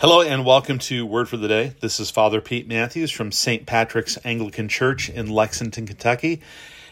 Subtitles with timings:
[0.00, 1.72] Hello and welcome to Word for the Day.
[1.80, 3.66] This is Father Pete Matthews from St.
[3.66, 6.40] Patrick's Anglican Church in Lexington, Kentucky.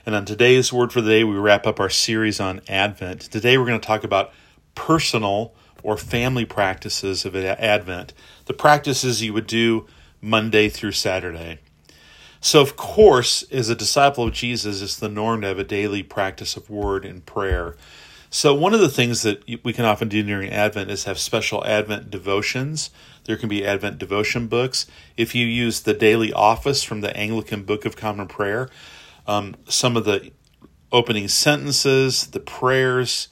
[0.04, 3.20] And on today's Word for the Day, we wrap up our series on Advent.
[3.20, 4.32] Today we're going to talk about
[4.74, 8.12] personal or family practices of Advent,
[8.46, 9.86] the practices you would do
[10.20, 11.60] Monday through Saturday.
[12.40, 16.02] So, of course, as a disciple of Jesus, it's the norm to have a daily
[16.02, 17.76] practice of word and prayer.
[18.36, 21.64] So, one of the things that we can often do during Advent is have special
[21.64, 22.90] Advent devotions.
[23.24, 24.84] There can be Advent devotion books.
[25.16, 28.68] If you use the daily office from the Anglican Book of Common Prayer,
[29.26, 30.32] um, some of the
[30.92, 33.28] opening sentences, the prayers,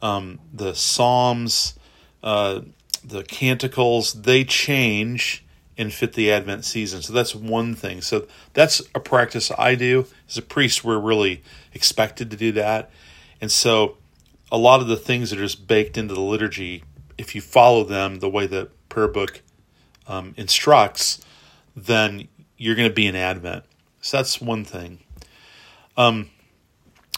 [0.00, 1.74] um, the Psalms,
[2.22, 2.62] uh,
[3.04, 5.44] the canticles, they change
[5.76, 7.02] and fit the Advent season.
[7.02, 8.00] So that's one thing.
[8.00, 10.06] So that's a practice I do.
[10.30, 11.42] As a priest, we're really
[11.74, 12.90] expected to do that.
[13.38, 13.98] And so
[14.50, 16.84] a lot of the things that are just baked into the liturgy,
[17.18, 19.42] if you follow them the way the prayer book
[20.06, 21.20] um, instructs,
[21.74, 23.64] then you're going to be in Advent.
[24.00, 25.00] So that's one thing.
[25.96, 26.30] Um,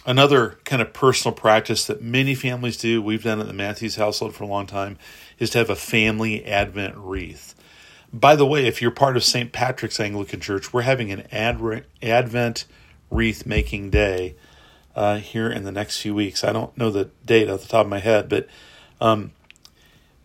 [0.06, 4.34] another kind of personal practice that many families do, we've done at the Matthews household
[4.34, 4.98] for a long time,
[5.38, 7.54] is to have a family Advent wreath.
[8.12, 9.52] By the way, if you're part of St.
[9.52, 12.64] Patrick's Anglican Church, we're having an Advent
[13.10, 14.34] wreath making day
[14.98, 16.42] uh, here in the next few weeks.
[16.42, 18.48] I don't know the date off the top of my head, but
[19.00, 19.30] um,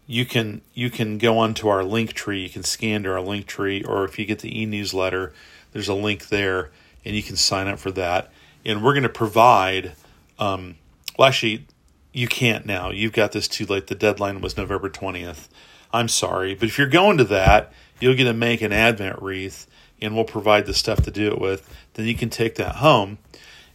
[0.08, 2.42] you can you can go onto our link tree.
[2.42, 5.32] You can scan to our link tree, or if you get the e newsletter,
[5.74, 6.72] there's a link there,
[7.06, 8.32] and you can sign up for that.
[8.66, 9.94] And we're going to provide.
[10.40, 10.78] Um,
[11.20, 11.68] well, actually,
[12.12, 12.90] you can't now.
[12.90, 13.86] You've got this too late.
[13.86, 15.50] The deadline was November twentieth.
[15.94, 19.68] I'm sorry, but if you're going to that, you'll get to make an Advent wreath,
[20.02, 21.70] and we'll provide the stuff to do it with.
[21.94, 23.20] Then you can take that home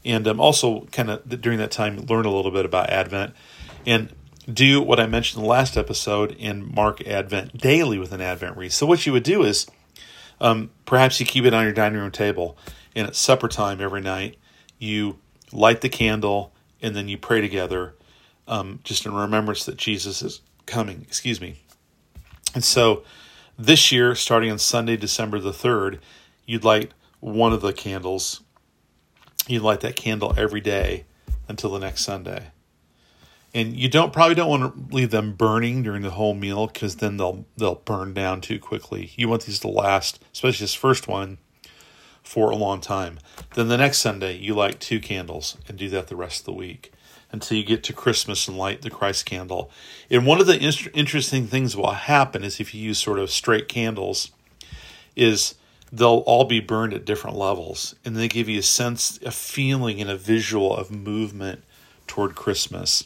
[0.05, 3.35] and um, also kind of during that time learn a little bit about Advent
[3.87, 4.13] and
[4.53, 8.57] do what I mentioned in the last episode and mark Advent daily with an Advent
[8.57, 8.73] wreath.
[8.73, 9.67] So what you would do is
[10.41, 12.57] um, perhaps you keep it on your dining room table,
[12.95, 14.39] and at supper time every night
[14.79, 15.19] you
[15.53, 17.95] light the candle and then you pray together,
[18.47, 21.03] um, just in remembrance that Jesus is coming.
[21.03, 21.57] Excuse me.
[22.55, 23.03] And so
[23.59, 26.01] this year, starting on Sunday, December the third,
[26.47, 28.41] you'd light one of the candles
[29.51, 31.05] you light that candle every day
[31.49, 32.49] until the next Sunday.
[33.55, 36.97] And you don't probably don't want to leave them burning during the whole meal because
[36.97, 39.13] then they'll they'll burn down too quickly.
[39.17, 41.39] You want these to last, especially this first one,
[42.23, 43.19] for a long time.
[43.55, 46.53] Then the next Sunday you light two candles and do that the rest of the
[46.53, 46.93] week
[47.33, 49.71] until you get to Christmas and light the Christ candle.
[50.11, 53.69] And one of the interesting things will happen is if you use sort of straight
[53.69, 54.31] candles,
[55.17, 55.55] is
[55.93, 60.01] they'll all be burned at different levels and they give you a sense a feeling
[60.01, 61.63] and a visual of movement
[62.07, 63.05] toward christmas.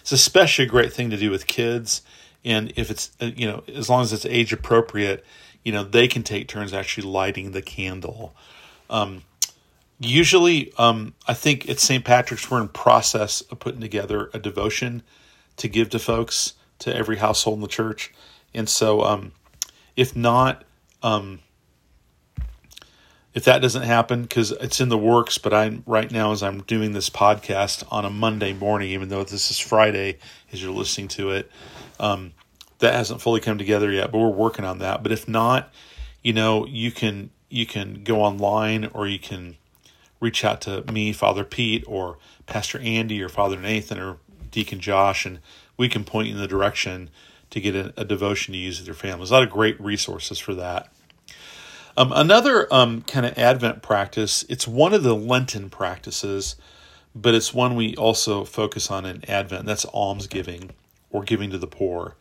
[0.00, 2.02] It's especially a great thing to do with kids
[2.44, 5.24] and if it's uh, you know as long as it's age appropriate
[5.62, 8.34] you know they can take turns actually lighting the candle.
[8.88, 9.22] Um,
[9.98, 15.02] usually um, i think at st patrick's we're in process of putting together a devotion
[15.56, 18.12] to give to folks to every household in the church.
[18.54, 19.32] And so um,
[19.96, 20.64] if not
[21.02, 21.40] um,
[23.36, 26.62] if that doesn't happen because it's in the works but i'm right now as i'm
[26.62, 30.18] doing this podcast on a monday morning even though this is friday
[30.52, 31.48] as you're listening to it
[32.00, 32.32] um,
[32.78, 35.02] that hasn't fully come together yet but we're working on that.
[35.02, 35.72] But if not
[36.22, 39.56] you know you can you can go online or you can
[40.18, 44.18] reach out to me father pete or pastor andy or father nathan or
[44.50, 45.40] deacon josh and
[45.76, 47.10] we can point you in the direction
[47.50, 49.18] to get a, a devotion to use with your family.
[49.18, 50.90] There's a lot of great resources for that
[51.96, 56.56] um, another um, kind of Advent practice, it's one of the Lenten practices,
[57.14, 59.64] but it's one we also focus on in Advent.
[59.64, 60.70] That's almsgiving
[61.10, 62.16] or giving to the poor.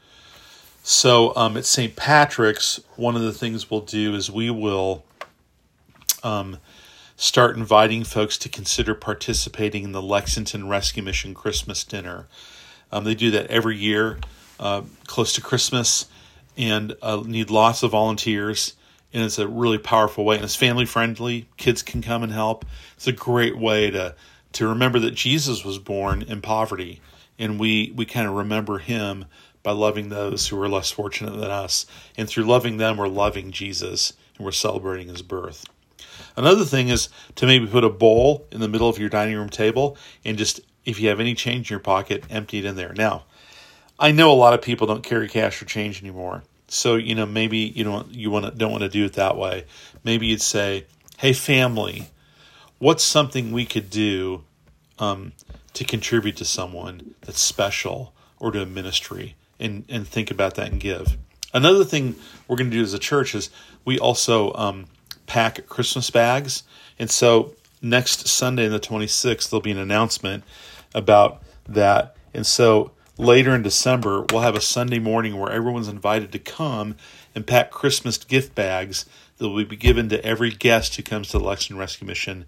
[0.83, 1.95] So um, at St.
[1.95, 5.03] Patrick's, one of the things we'll do is we will
[6.23, 6.59] um,
[7.17, 12.27] start inviting folks to consider participating in the Lexington Rescue Mission Christmas dinner.
[12.91, 14.19] Um, they do that every year,
[14.59, 16.05] uh, close to Christmas,
[16.55, 18.75] and uh, need lots of volunteers
[19.15, 22.65] and it's a really powerful way and it's family friendly kids can come and help.
[22.97, 24.13] It's a great way to
[24.51, 27.01] to remember that jesus was born in poverty
[27.39, 29.25] and we we kind of remember him
[29.63, 31.87] by loving those who are less fortunate than us.
[32.17, 35.65] And through loving them we're loving jesus and we're celebrating his birth.
[36.35, 39.49] Another thing is to maybe put a bowl in the middle of your dining room
[39.49, 42.93] table and just if you have any change in your pocket empty it in there.
[42.93, 43.23] Now
[43.97, 46.43] i know a lot of people don't carry cash or change anymore
[46.75, 49.37] so you know maybe you don't you want to don't want to do it that
[49.37, 49.65] way.
[50.03, 50.85] Maybe you'd say,
[51.17, 52.09] "Hey, family,
[52.79, 54.43] what's something we could do
[54.99, 55.31] um,
[55.73, 60.71] to contribute to someone that's special or to a ministry?" And and think about that
[60.71, 61.17] and give.
[61.53, 62.15] Another thing
[62.47, 63.49] we're going to do as a church is
[63.85, 64.87] we also um,
[65.25, 66.63] pack Christmas bags.
[66.99, 70.43] And so next Sunday, the 26th, there'll be an announcement
[70.93, 72.17] about that.
[72.33, 76.95] And so later in December, we'll have a Sunday morning where everyone's invited to come
[77.33, 79.05] and pack Christmas gift bags
[79.37, 82.45] that will be given to every guest who comes to the Lexington Rescue Mission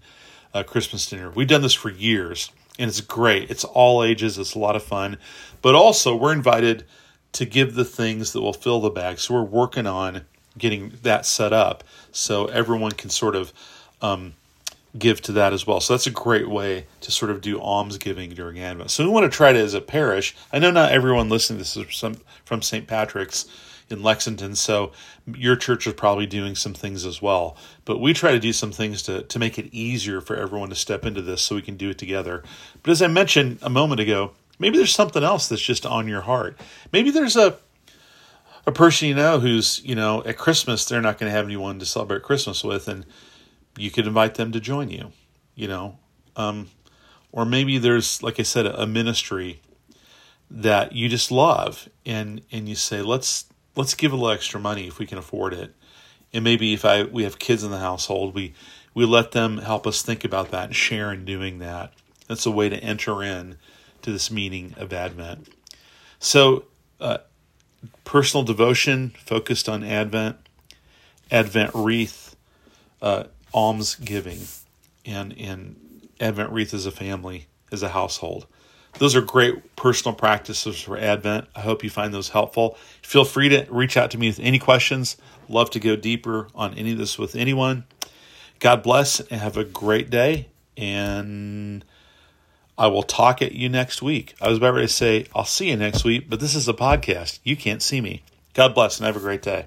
[0.54, 1.30] uh, Christmas dinner.
[1.30, 3.50] We've done this for years, and it's great.
[3.50, 5.18] It's all ages, it's a lot of fun.
[5.62, 6.84] But also, we're invited
[7.32, 9.18] to give the things that will fill the bag.
[9.18, 10.22] So we're working on
[10.56, 13.52] getting that set up so everyone can sort of
[14.00, 14.34] um,
[14.96, 15.80] give to that as well.
[15.80, 18.90] So that's a great way to sort of do alms giving during Advent.
[18.90, 21.76] So we want to try to, as a parish, I know not everyone listening this
[21.76, 22.86] is from, from St.
[22.86, 23.46] Patrick's
[23.90, 24.92] in Lexington, so
[25.26, 27.56] your church is probably doing some things as well.
[27.84, 30.74] But we try to do some things to, to make it easier for everyone to
[30.74, 32.42] step into this so we can do it together.
[32.82, 36.22] But as I mentioned a moment ago, maybe there's something else that's just on your
[36.22, 36.58] heart.
[36.92, 37.58] Maybe there's a
[38.66, 41.78] a person you know who's, you know, at Christmas they're not going to have anyone
[41.78, 43.06] to celebrate Christmas with and
[43.80, 45.12] you could invite them to join you,
[45.54, 45.98] you know.
[46.36, 46.68] Um,
[47.32, 49.60] or maybe there's, like I said, a ministry
[50.50, 53.46] that you just love, and and you say, let's
[53.76, 55.74] let's give a little extra money if we can afford it.
[56.32, 58.54] And maybe if I we have kids in the household, we
[58.94, 61.92] we let them help us think about that and share in doing that.
[62.26, 63.56] That's a way to enter in
[64.02, 65.48] to this meaning of Advent.
[66.18, 66.64] So,
[67.00, 67.18] uh,
[68.04, 70.36] personal devotion focused on Advent,
[71.30, 72.36] Advent wreath,
[73.00, 74.40] uh, alms giving
[75.04, 75.76] and in
[76.20, 78.46] Advent wreath as a family, as a household.
[78.98, 81.46] Those are great personal practices for Advent.
[81.54, 82.76] I hope you find those helpful.
[83.02, 85.16] Feel free to reach out to me with any questions.
[85.48, 87.84] Love to go deeper on any of this with anyone.
[88.58, 90.48] God bless and have a great day.
[90.76, 91.84] And
[92.76, 94.34] I will talk at you next week.
[94.40, 96.74] I was about ready to say, I'll see you next week, but this is a
[96.74, 97.38] podcast.
[97.44, 98.22] You can't see me.
[98.54, 99.66] God bless and have a great day.